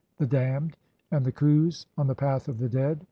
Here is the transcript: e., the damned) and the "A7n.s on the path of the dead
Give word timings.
e., 0.01 0.03
the 0.17 0.25
damned) 0.25 0.77
and 1.11 1.27
the 1.27 1.31
"A7n.s 1.31 1.85
on 1.95 2.07
the 2.07 2.15
path 2.15 2.47
of 2.47 2.57
the 2.57 2.67
dead 2.69 2.97